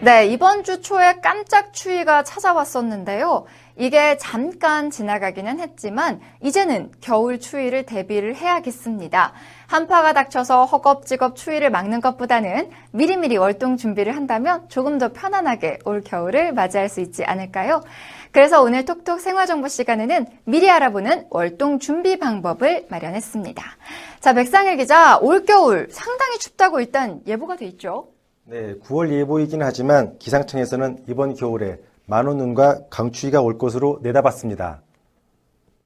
네, 0.03 0.25
이번 0.25 0.63
주 0.63 0.81
초에 0.81 1.19
깜짝 1.21 1.73
추위가 1.73 2.23
찾아왔었는데요. 2.23 3.45
이게 3.81 4.15
잠깐 4.17 4.91
지나가기는 4.91 5.59
했지만 5.59 6.19
이제는 6.39 6.91
겨울 7.01 7.39
추위를 7.39 7.87
대비를 7.87 8.35
해야겠습니다. 8.35 9.33
한파가 9.65 10.13
닥쳐서 10.13 10.65
허겁지겁 10.65 11.35
추위를 11.35 11.71
막는 11.71 11.99
것보다는 11.99 12.69
미리미리 12.91 13.37
월동 13.37 13.77
준비를 13.77 14.15
한다면 14.15 14.69
조금 14.69 14.99
더 14.99 15.11
편안하게 15.11 15.79
올 15.85 16.01
겨울을 16.01 16.53
맞이할 16.53 16.89
수 16.89 17.01
있지 17.01 17.23
않을까요? 17.23 17.81
그래서 18.31 18.61
오늘 18.61 18.85
톡톡 18.85 19.19
생활정보 19.19 19.67
시간에는 19.67 20.27
미리 20.43 20.69
알아보는 20.69 21.25
월동 21.31 21.79
준비 21.79 22.19
방법을 22.19 22.85
마련했습니다. 22.87 23.63
자, 24.19 24.33
백상일 24.33 24.77
기자, 24.77 25.17
올겨울 25.17 25.87
상당히 25.89 26.37
춥다고 26.37 26.81
일단 26.81 27.21
예보가 27.25 27.55
돼 27.55 27.65
있죠? 27.65 28.09
네, 28.43 28.75
9월 28.75 29.11
예보이긴 29.11 29.63
하지만 29.63 30.19
기상청에서는 30.19 31.05
이번 31.07 31.33
겨울에 31.33 31.79
많은 32.07 32.37
눈과 32.37 32.87
강추위가 32.89 33.41
올 33.41 33.57
것으로 33.57 33.99
내다봤습니다. 34.01 34.81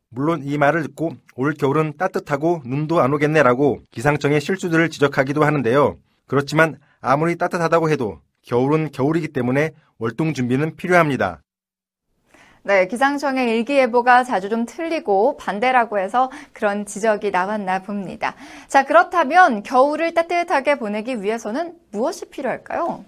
물론 0.09 0.41
이 0.43 0.57
말을 0.57 0.83
듣고 0.83 1.11
올 1.35 1.53
겨울은 1.53 1.97
따뜻하고 1.97 2.61
눈도 2.65 3.01
안 3.01 3.13
오겠네라고 3.13 3.81
기상청의 3.91 4.39
실수들을 4.41 4.89
지적하기도 4.89 5.43
하는데요. 5.43 5.97
그렇지만 6.27 6.77
아무리 7.01 7.37
따뜻하다고 7.37 7.89
해도 7.89 8.19
겨울은 8.43 8.91
겨울이기 8.91 9.29
때문에 9.29 9.71
월동 9.97 10.33
준비는 10.33 10.75
필요합니다. 10.75 11.41
네, 12.63 12.87
기상청의 12.87 13.47
일기예보가 13.57 14.23
자주 14.23 14.49
좀 14.49 14.65
틀리고 14.65 15.37
반대라고 15.37 15.99
해서 15.99 16.31
그런 16.51 16.87
지적이 16.87 17.29
나왔나 17.29 17.83
봅니다. 17.83 18.33
자, 18.67 18.83
그렇다면 18.85 19.61
겨울을 19.61 20.15
따뜻하게 20.15 20.79
보내기 20.79 21.21
위해서는 21.21 21.75
무엇이 21.91 22.25
필요할까요? 22.25 23.05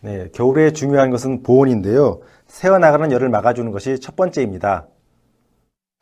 네, 0.00 0.28
겨울에 0.32 0.72
중요한 0.72 1.10
것은 1.10 1.42
보온인데요. 1.42 2.20
새어나가는 2.46 3.10
열을 3.10 3.28
막아주는 3.28 3.70
것이 3.72 3.98
첫 3.98 4.14
번째입니다. 4.14 4.86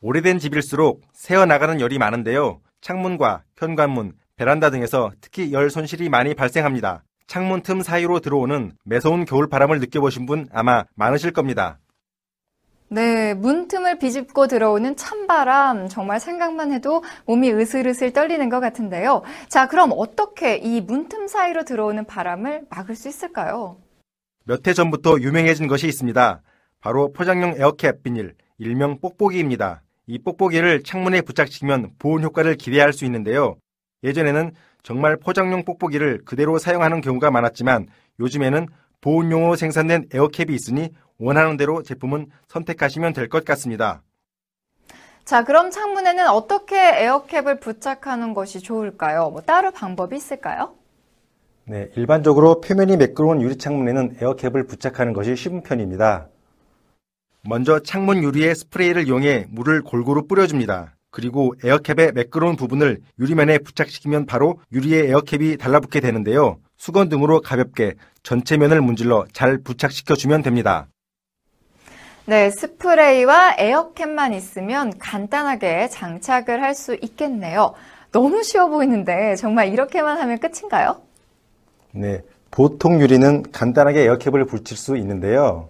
오래된 0.01 0.37
집일수록 0.37 1.01
새어나가는 1.13 1.81
열이 1.81 1.97
많은데요. 1.97 2.61
창문과 2.81 3.43
현관문, 3.57 4.13
베란다 4.35 4.69
등에서 4.69 5.11
특히 5.19 5.51
열 5.51 5.71
손실이 5.71 6.09
많이 6.09 6.35
발생합니다. 6.35 7.03
창문 7.25 7.63
틈 7.63 7.81
사이로 7.81 8.19
들어오는 8.19 8.73
매서운 8.85 9.25
겨울 9.25 9.49
바람을 9.49 9.79
느껴보신 9.79 10.27
분 10.27 10.47
아마 10.53 10.85
많으실 10.95 11.33
겁니다. 11.33 11.79
네, 12.89 13.33
문틈을 13.33 13.97
비집고 13.97 14.47
들어오는 14.47 14.95
찬바람 14.95 15.89
정말 15.89 16.21
생각만 16.21 16.71
해도 16.71 17.03
몸이 17.25 17.51
으슬으슬 17.51 18.13
떨리는 18.13 18.47
것 18.47 18.61
같은데요. 18.61 19.23
자, 19.49 19.67
그럼 19.67 19.91
어떻게 19.93 20.55
이 20.55 20.79
문틈 20.79 21.27
사이로 21.27 21.65
들어오는 21.65 22.05
바람을 22.05 22.67
막을 22.69 22.95
수 22.95 23.09
있을까요? 23.09 23.77
몇 24.47 24.65
해 24.65 24.73
전부터 24.73 25.19
유명해진 25.19 25.67
것이 25.67 25.87
있습니다. 25.87 26.41
바로 26.79 27.11
포장용 27.11 27.55
에어캡 27.57 28.01
비닐, 28.01 28.33
일명 28.57 28.99
뽁뽁이입니다. 29.01 29.81
이 30.07 30.19
뽁뽁이를 30.19 30.83
창문에 30.83 31.21
부착시키면 31.21 31.91
보온 31.99 32.23
효과를 32.23 32.55
기대할 32.55 32.93
수 32.93 33.03
있는데요. 33.05 33.57
예전에는 34.03 34.53
정말 34.83 35.17
포장용 35.17 35.65
뽁뽁이를 35.65 36.21
그대로 36.23 36.57
사용하는 36.59 37.01
경우가 37.01 37.29
많았지만 37.29 37.87
요즘에는 38.21 38.67
보온용으로 39.01 39.57
생산된 39.57 40.05
에어캡이 40.13 40.55
있으니 40.55 40.89
원하는 41.19 41.57
대로 41.57 41.83
제품은 41.83 42.27
선택하시면 42.47 43.11
될 43.13 43.27
것 43.27 43.43
같습니다. 43.43 44.01
자, 45.25 45.43
그럼 45.43 45.71
창문에는 45.71 46.29
어떻게 46.29 46.77
에어캡을 47.03 47.59
부착하는 47.59 48.33
것이 48.33 48.61
좋을까요? 48.61 49.29
뭐 49.29 49.41
따로 49.41 49.71
방법이 49.71 50.15
있을까요? 50.15 50.76
네, 51.69 51.89
일반적으로 51.97 52.61
표면이 52.61 52.95
매끄러운 52.95 53.41
유리 53.41 53.57
창문에는 53.57 54.17
에어캡을 54.21 54.67
부착하는 54.67 55.11
것이 55.11 55.35
쉬운 55.35 55.61
편입니다. 55.63 56.29
먼저 57.43 57.79
창문 57.79 58.23
유리에 58.23 58.53
스프레이를 58.53 59.07
이용해 59.07 59.47
물을 59.49 59.81
골고루 59.81 60.27
뿌려줍니다. 60.27 60.95
그리고 61.11 61.53
에어캡의 61.61 62.13
매끄러운 62.13 62.55
부분을 62.55 62.99
유리면에 63.19 63.57
부착시키면 63.57 64.27
바로 64.27 64.61
유리에 64.71 65.09
에어캡이 65.09 65.57
달라붙게 65.57 65.99
되는데요. 65.99 66.57
수건 66.77 67.09
등으로 67.09 67.41
가볍게 67.41 67.95
전체 68.23 68.55
면을 68.55 68.79
문질러 68.79 69.25
잘 69.33 69.57
부착시켜주면 69.57 70.43
됩니다. 70.43 70.87
네, 72.25 72.49
스프레이와 72.49 73.55
에어캡만 73.57 74.33
있으면 74.33 74.97
간단하게 74.99 75.89
장착을 75.89 76.61
할 76.63 76.75
수 76.75 76.95
있겠네요. 77.01 77.73
너무 78.13 78.41
쉬워 78.43 78.67
보이는데 78.67 79.35
정말 79.35 79.67
이렇게만 79.67 80.17
하면 80.17 80.39
끝인가요? 80.39 81.06
네, 81.97 82.21
보통 82.51 83.01
유리는 83.01 83.51
간단하게 83.51 84.03
에어캡을 84.03 84.45
붙일 84.45 84.77
수 84.77 84.97
있는데요. 84.97 85.69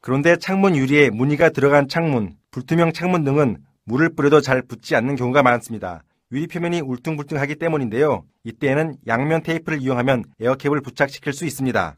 그런데 0.00 0.36
창문 0.36 0.74
유리에 0.76 1.10
무늬가 1.10 1.50
들어간 1.50 1.88
창문, 1.88 2.36
불투명 2.50 2.94
창문 2.94 3.22
등은 3.24 3.58
물을 3.84 4.08
뿌려도 4.08 4.40
잘 4.40 4.62
붙지 4.62 4.96
않는 4.96 5.16
경우가 5.16 5.42
많습니다. 5.42 6.02
유리 6.32 6.46
표면이 6.46 6.80
울퉁불퉁하기 6.80 7.56
때문인데요. 7.56 8.24
이때에는 8.44 8.94
양면 9.06 9.42
테이프를 9.42 9.82
이용하면 9.82 10.24
에어캡을 10.40 10.80
부착시킬 10.80 11.34
수 11.34 11.44
있습니다. 11.44 11.96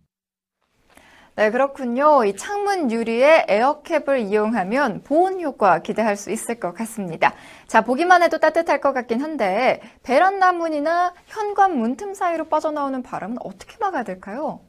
네, 1.34 1.50
그렇군요. 1.50 2.24
이 2.26 2.36
창문 2.36 2.90
유리에 2.90 3.46
에어캡을 3.48 4.18
이용하면 4.20 5.02
보온 5.02 5.40
효과 5.40 5.78
기대할 5.80 6.14
수 6.16 6.30
있을 6.30 6.60
것 6.60 6.74
같습니다. 6.74 7.32
자, 7.66 7.80
보기만 7.80 8.22
해도 8.22 8.36
따뜻할 8.38 8.82
것 8.82 8.92
같긴 8.92 9.22
한데 9.22 9.80
베란다 10.02 10.52
문이나 10.52 11.14
현관 11.26 11.78
문틈 11.78 12.12
사이로 12.12 12.48
빠져나오는 12.48 13.02
바람은 13.02 13.38
어떻게 13.40 13.78
막아야 13.80 14.02
될까요? 14.02 14.60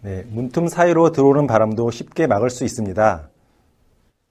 네, 0.00 0.24
문틈 0.28 0.66
사이로 0.66 1.12
들어오는 1.12 1.46
바람도 1.46 1.92
쉽게 1.92 2.26
막을 2.26 2.50
수 2.50 2.64
있습니다. 2.64 3.30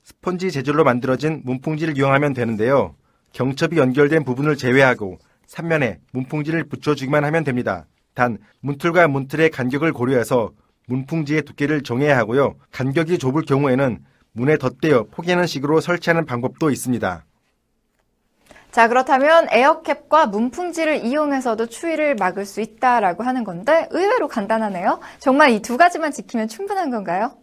스펀지 0.04 0.52
재질로 0.52 0.84
만들어진 0.84 1.42
문풍지를 1.46 1.98
이용하면 1.98 2.34
되는데요. 2.34 2.96
경첩이 3.32 3.78
연결된 3.78 4.26
부분을 4.26 4.58
제외하고 4.58 5.20
3면에 5.48 6.00
문풍지를 6.12 6.66
붙여주기만 6.66 7.24
하면 7.24 7.46
됩니다. 7.46 7.86
단 8.14 8.40
문틀과 8.60 9.08
문틀의 9.08 9.52
간격을 9.52 9.94
고려해서 9.94 10.52
문풍지의 10.88 11.44
두께를 11.44 11.82
정해야 11.84 12.18
하고요. 12.18 12.56
간격이 12.72 13.18
좁을 13.20 13.44
경우에는 13.44 14.04
문에 14.34 14.58
덧대어 14.58 15.06
포개는 15.12 15.48
식으로 15.48 15.80
설치하는 15.80 16.26
방법도 16.26 16.70
있습니다. 16.70 17.26
자, 18.72 18.90
그렇다면 18.90 19.48
에어캡과 19.52 20.28
문풍지를 20.28 21.06
이용해서도 21.06 21.68
추위를 21.68 22.16
막을 22.16 22.46
수 22.46 22.60
있다라고 22.60 23.24
하는 23.24 23.46
건데 23.46 23.88
의외로 23.92 24.28
간단하네요. 24.28 25.00
정말 25.20 25.52
이 25.52 25.62
두 25.62 25.78
가지만 25.78 26.12
지키면 26.12 26.50
충분한 26.50 26.92
건가요? 26.92 27.38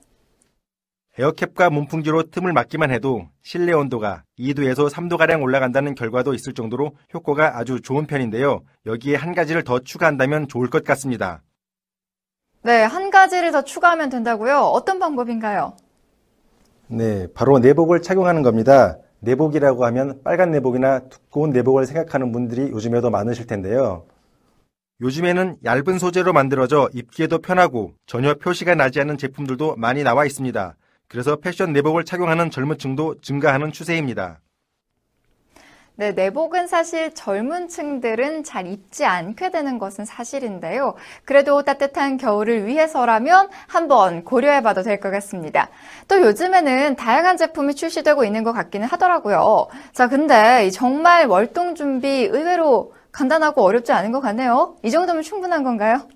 에어캡과 1.18 1.70
문풍지로 1.70 2.30
틈을 2.30 2.52
막기만 2.52 2.90
해도 2.90 3.28
실내 3.42 3.72
온도가 3.72 4.24
2도에서 4.38 4.90
3도가량 4.90 5.42
올라간다는 5.42 5.94
결과도 5.94 6.32
있을 6.34 6.52
정도로 6.54 6.96
효과가 7.14 7.58
아주 7.58 7.80
좋은 7.80 8.06
편인데요. 8.06 8.60
여기에 8.86 9.16
한 9.16 9.34
가지를 9.34 9.62
더 9.64 9.78
추가한다면 9.78 10.48
좋을 10.48 10.68
것 10.68 10.84
같습니다. 10.84 11.42
네, 12.64 12.84
한 12.84 13.10
가지를 13.10 13.50
더 13.50 13.62
추가하면 13.62 14.08
된다고요? 14.08 14.58
어떤 14.58 15.00
방법인가요? 15.00 15.76
네, 16.86 17.26
바로 17.34 17.58
내복을 17.58 18.02
착용하는 18.02 18.42
겁니다. 18.42 18.98
내복이라고 19.18 19.84
하면 19.86 20.20
빨간 20.22 20.52
내복이나 20.52 21.00
두꺼운 21.08 21.50
내복을 21.50 21.86
생각하는 21.86 22.30
분들이 22.30 22.70
요즘에도 22.70 23.10
많으실 23.10 23.46
텐데요. 23.46 24.04
요즘에는 25.00 25.56
얇은 25.64 25.98
소재로 25.98 26.32
만들어져 26.32 26.88
입기에도 26.92 27.38
편하고 27.38 27.94
전혀 28.06 28.34
표시가 28.34 28.76
나지 28.76 29.00
않는 29.00 29.18
제품들도 29.18 29.74
많이 29.76 30.04
나와 30.04 30.24
있습니다. 30.24 30.76
그래서 31.08 31.36
패션 31.36 31.72
내복을 31.72 32.04
착용하는 32.04 32.50
젊은 32.50 32.78
층도 32.78 33.20
증가하는 33.20 33.72
추세입니다. 33.72 34.40
네, 36.02 36.10
내복은 36.10 36.66
사실 36.66 37.14
젊은 37.14 37.68
층들은 37.68 38.42
잘 38.42 38.66
입지 38.66 39.04
않게 39.04 39.52
되는 39.52 39.78
것은 39.78 40.04
사실인데요. 40.04 40.94
그래도 41.24 41.62
따뜻한 41.62 42.16
겨울을 42.16 42.66
위해서라면 42.66 43.48
한번 43.68 44.24
고려해 44.24 44.64
봐도 44.64 44.82
될 44.82 44.98
것 44.98 45.12
같습니다. 45.12 45.68
또 46.08 46.20
요즘에는 46.20 46.96
다양한 46.96 47.36
제품이 47.36 47.76
출시되고 47.76 48.24
있는 48.24 48.42
것 48.42 48.52
같기는 48.52 48.84
하더라고요. 48.88 49.68
자, 49.92 50.08
근데 50.08 50.70
정말 50.70 51.26
월동 51.26 51.76
준비 51.76 52.24
의외로 52.24 52.94
간단하고 53.12 53.62
어렵지 53.62 53.92
않은 53.92 54.10
것 54.10 54.18
같네요. 54.20 54.74
이 54.82 54.90
정도면 54.90 55.22
충분한 55.22 55.62
건가요? 55.62 56.08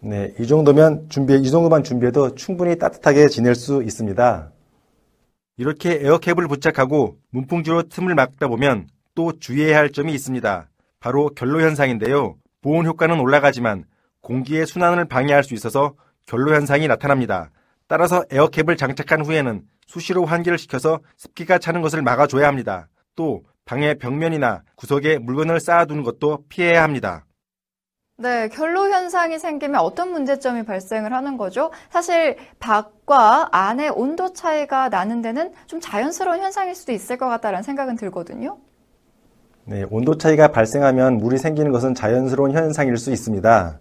네, 0.00 0.34
이 0.38 0.46
정도면 0.46 1.06
준비, 1.08 1.36
이 1.40 1.50
정도만 1.50 1.84
준비해도 1.84 2.34
충분히 2.34 2.78
따뜻하게 2.78 3.28
지낼 3.28 3.54
수 3.54 3.82
있습니다. 3.82 4.50
이렇게 5.56 6.00
에어캡을 6.02 6.48
부착하고 6.48 7.18
문풍지로 7.30 7.84
틈을 7.84 8.14
막다 8.14 8.48
보면 8.48 8.88
또 9.14 9.38
주의해야 9.38 9.78
할 9.78 9.90
점이 9.90 10.12
있습니다. 10.14 10.68
바로 11.00 11.28
결로 11.30 11.60
현상인데요. 11.60 12.36
보온 12.62 12.86
효과는 12.86 13.20
올라가지만 13.20 13.84
공기의 14.20 14.66
순환을 14.66 15.06
방해할 15.06 15.44
수 15.44 15.54
있어서 15.54 15.94
결로 16.26 16.54
현상이 16.54 16.86
나타납니다. 16.88 17.50
따라서 17.88 18.24
에어캡을 18.30 18.76
장착한 18.76 19.24
후에는 19.24 19.62
수시로 19.86 20.24
환기를 20.24 20.58
시켜서 20.58 21.00
습기가 21.16 21.58
차는 21.58 21.80
것을 21.82 22.02
막아줘야 22.02 22.46
합니다. 22.46 22.88
또 23.16 23.42
방의 23.64 23.98
벽면이나 23.98 24.62
구석에 24.76 25.18
물건을 25.18 25.58
쌓아두는 25.58 26.04
것도 26.04 26.44
피해야 26.48 26.82
합니다. 26.82 27.24
네, 28.20 28.48
결로 28.48 28.90
현상이 28.90 29.38
생기면 29.38 29.80
어떤 29.80 30.12
문제점이 30.12 30.64
발생을 30.64 31.14
하는 31.14 31.38
거죠? 31.38 31.70
사실 31.88 32.36
밖과 32.58 33.48
안의 33.50 33.92
온도 33.96 34.34
차이가 34.34 34.90
나는 34.90 35.22
데는 35.22 35.54
좀 35.66 35.80
자연스러운 35.80 36.40
현상일 36.40 36.74
수도 36.74 36.92
있을 36.92 37.16
것 37.16 37.30
같다는 37.30 37.62
생각은 37.62 37.96
들거든요. 37.96 38.58
네, 39.64 39.86
온도 39.88 40.18
차이가 40.18 40.48
발생하면 40.48 41.16
물이 41.16 41.38
생기는 41.38 41.72
것은 41.72 41.94
자연스러운 41.94 42.52
현상일 42.52 42.98
수 42.98 43.10
있습니다. 43.10 43.80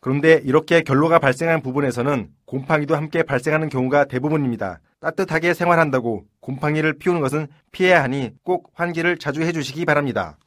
그런데 0.00 0.40
이렇게 0.44 0.80
결로가 0.80 1.18
발생한 1.18 1.60
부분에서는 1.60 2.30
곰팡이도 2.46 2.96
함께 2.96 3.24
발생하는 3.24 3.68
경우가 3.68 4.06
대부분입니다. 4.06 4.80
따뜻하게 5.00 5.52
생활한다고 5.52 6.24
곰팡이를 6.40 6.94
피우는 6.94 7.20
것은 7.20 7.48
피해야 7.72 8.02
하니 8.02 8.32
꼭 8.42 8.70
환기를 8.72 9.18
자주 9.18 9.42
해주시기 9.42 9.84
바랍니다. 9.84 10.38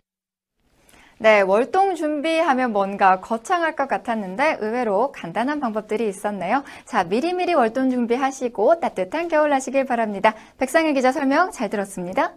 네, 1.21 1.41
월동 1.41 1.93
준비하면 1.93 2.73
뭔가 2.73 3.19
거창할 3.19 3.75
것 3.75 3.87
같았는데 3.87 4.57
의외로 4.59 5.11
간단한 5.11 5.59
방법들이 5.59 6.09
있었네요. 6.09 6.63
자, 6.83 7.03
미리미리 7.03 7.53
월동 7.53 7.91
준비하시고 7.91 8.79
따뜻한 8.79 9.27
겨울 9.27 9.53
하시길 9.53 9.85
바랍니다. 9.85 10.33
백상일 10.57 10.95
기자 10.95 11.11
설명 11.11 11.51
잘 11.51 11.69
들었습니다. 11.69 12.33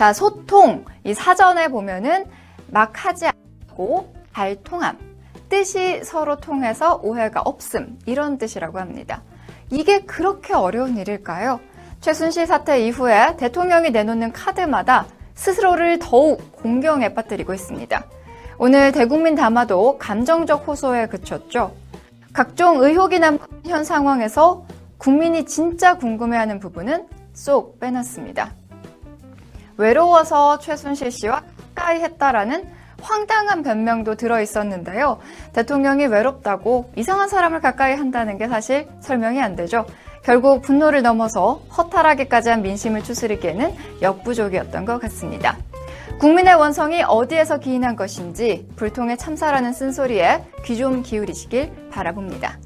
자, 0.00 0.14
소통. 0.14 0.86
이 1.04 1.12
사전에 1.12 1.68
보면은 1.68 2.24
막 2.68 3.04
하지 3.04 3.26
않고 3.26 4.14
잘 4.32 4.56
통함. 4.64 4.96
뜻이 5.50 6.02
서로 6.04 6.38
통해서 6.38 6.98
오해가 7.02 7.42
없음. 7.42 7.98
이런 8.06 8.38
뜻이라고 8.38 8.78
합니다. 8.78 9.22
이게 9.68 10.00
그렇게 10.00 10.54
어려운 10.54 10.96
일일까요? 10.96 11.60
최순실 12.00 12.46
사태 12.46 12.82
이후에 12.82 13.36
대통령이 13.36 13.90
내놓는 13.90 14.32
카드마다 14.32 15.04
스스로를 15.34 15.98
더욱 15.98 16.50
공경에 16.52 17.12
빠뜨리고 17.12 17.52
있습니다. 17.52 18.02
오늘 18.56 18.92
대국민 18.92 19.34
담화도 19.34 19.98
감정적 19.98 20.66
호소에 20.66 21.08
그쳤죠. 21.08 21.74
각종 22.32 22.82
의혹이 22.82 23.18
남은 23.18 23.38
현 23.66 23.84
상황에서 23.84 24.64
국민이 24.96 25.44
진짜 25.44 25.98
궁금해하는 25.98 26.58
부분은 26.58 27.06
쏙 27.34 27.78
빼놨습니다. 27.80 28.59
외로워서 29.80 30.58
최순실 30.58 31.10
씨와 31.10 31.42
가까이 31.74 32.00
했다라는 32.00 32.68
황당한 33.00 33.62
변명도 33.62 34.16
들어 34.16 34.42
있었는데요. 34.42 35.18
대통령이 35.54 36.06
외롭다고 36.06 36.92
이상한 36.96 37.28
사람을 37.28 37.60
가까이 37.60 37.94
한다는 37.94 38.36
게 38.36 38.46
사실 38.46 38.86
설명이 39.00 39.40
안 39.40 39.56
되죠. 39.56 39.86
결국 40.22 40.60
분노를 40.60 41.00
넘어서 41.00 41.62
허탈하게까지 41.76 42.50
한 42.50 42.60
민심을 42.60 43.02
추스르기에는 43.02 43.74
역부족이었던 44.02 44.84
것 44.84 45.00
같습니다. 45.00 45.56
국민의 46.18 46.56
원성이 46.56 47.02
어디에서 47.02 47.58
기인한 47.58 47.96
것인지 47.96 48.68
불통의 48.76 49.16
참사라는 49.16 49.72
쓴소리에 49.72 50.44
귀 50.66 50.76
좀 50.76 51.02
기울이시길 51.02 51.88
바라봅니다. 51.90 52.58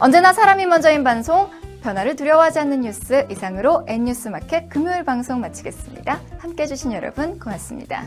언제나 0.00 0.32
사람이 0.32 0.64
먼저인 0.64 1.04
방송 1.04 1.50
변화를 1.82 2.16
두려워하지 2.16 2.60
않는 2.60 2.82
뉴스 2.82 3.26
이상으로 3.30 3.84
N뉴스마켓 3.88 4.68
금요일 4.68 5.04
방송 5.04 5.40
마치겠습니다. 5.40 6.20
함께 6.38 6.62
해 6.62 6.66
주신 6.66 6.92
여러분 6.92 7.38
고맙습니다. 7.38 8.06